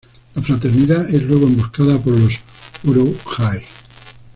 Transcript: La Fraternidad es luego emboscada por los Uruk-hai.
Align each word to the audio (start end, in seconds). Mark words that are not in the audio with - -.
La 0.33 0.41
Fraternidad 0.41 1.07
es 1.13 1.21
luego 1.21 1.45
emboscada 1.45 1.99
por 1.99 2.19
los 2.19 2.33
Uruk-hai. 2.85 3.61